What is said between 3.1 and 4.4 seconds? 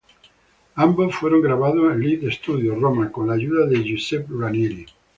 con la ayuda de Giuseppe